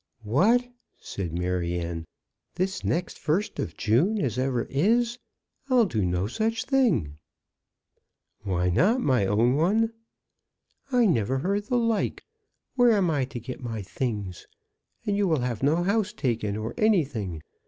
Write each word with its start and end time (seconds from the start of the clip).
"What!" 0.23 0.67
said 0.97 1.31
Maryanne. 1.31 2.07
"This 2.55 2.83
next 2.83 3.19
first 3.19 3.59
of 3.59 3.77
June 3.77 4.17
as 4.19 4.39
ever 4.39 4.63
is? 4.67 5.19
I'll 5.69 5.85
do 5.85 6.03
no 6.03 6.25
such 6.25 6.65
thing." 6.65 7.19
"Why 8.41 8.71
not, 8.71 8.99
my 9.01 9.27
own 9.27 9.53
one?" 9.55 9.93
"I 10.91 11.05
never 11.05 11.37
heard 11.37 11.65
the 11.65 11.77
like! 11.77 12.23
Where 12.73 12.93
am 12.93 13.11
I 13.11 13.25
to 13.25 13.39
get 13.39 13.61
my 13.61 13.83
things? 13.83 14.47
And 15.05 15.15
you 15.15 15.27
will 15.27 15.41
have 15.41 15.61
no 15.61 15.83
house 15.83 16.13
taken 16.13 16.57
or 16.57 16.73
anything. 16.79 17.43